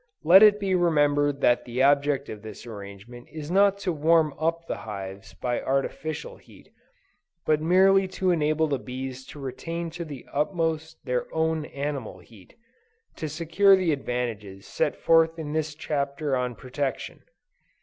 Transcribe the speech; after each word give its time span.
Let 0.23 0.41
it 0.41 0.59
be 0.59 0.73
remembered 0.73 1.41
that 1.41 1.63
the 1.63 1.83
object 1.83 2.27
of 2.27 2.41
this 2.41 2.65
arrangement 2.65 3.27
is 3.31 3.51
not 3.51 3.77
to 3.85 3.93
warm 3.93 4.33
up 4.39 4.65
the 4.65 4.77
hives 4.77 5.35
by 5.35 5.61
artificial 5.61 6.37
heat; 6.37 6.71
but 7.45 7.61
merely 7.61 8.07
to 8.17 8.31
enable 8.31 8.65
the 8.65 8.79
bees 8.79 9.27
to 9.27 9.39
retain 9.39 9.91
to 9.91 10.03
the 10.03 10.25
utmost 10.33 11.05
their 11.05 11.31
own 11.31 11.65
animal 11.65 12.17
heat, 12.17 12.55
to 13.17 13.29
secure 13.29 13.75
the 13.75 13.91
advantages 13.91 14.65
set 14.65 14.95
forth 14.95 15.37
in 15.37 15.53
this 15.53 15.75
Chapter 15.75 16.35
on 16.35 16.55
Protection. 16.55 17.21